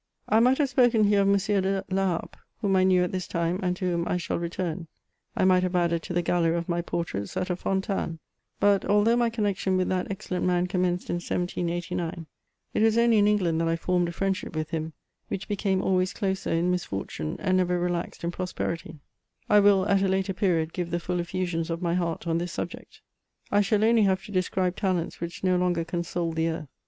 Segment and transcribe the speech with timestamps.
[0.29, 1.37] 1 85 I might have spoken here of M.
[1.61, 4.87] de Laharpe, whom I knew at this time, and to whom I shall return;
[5.37, 8.17] I might have added to the gallery of my portraits that of Fontanes;
[8.59, 12.25] but, although my connexion with that excellent man commenced in 1 789,
[12.73, 14.93] it was only in England that I formed a friendship with him,
[15.27, 18.97] which became always closer in misfortune, and never relaxed in prosperity:
[19.51, 22.51] I will, at a later period, give the full efPusions of my heart on this
[22.51, 23.01] subject.
[23.51, 26.67] I shall only have to describe talents which no longer console the earth.